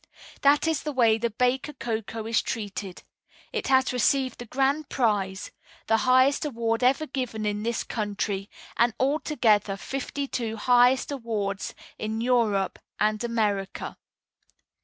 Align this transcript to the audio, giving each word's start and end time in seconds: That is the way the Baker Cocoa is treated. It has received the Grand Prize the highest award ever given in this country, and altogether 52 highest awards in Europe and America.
That 0.41 0.67
is 0.67 0.81
the 0.81 0.91
way 0.91 1.19
the 1.19 1.29
Baker 1.29 1.73
Cocoa 1.73 2.25
is 2.25 2.41
treated. 2.41 3.03
It 3.53 3.67
has 3.67 3.93
received 3.93 4.39
the 4.39 4.47
Grand 4.47 4.89
Prize 4.89 5.51
the 5.85 5.97
highest 6.09 6.43
award 6.43 6.83
ever 6.83 7.05
given 7.05 7.45
in 7.45 7.61
this 7.61 7.83
country, 7.83 8.49
and 8.77 8.95
altogether 8.99 9.77
52 9.77 10.55
highest 10.57 11.11
awards 11.11 11.75
in 11.99 12.19
Europe 12.19 12.79
and 12.99 13.23
America. 13.23 13.95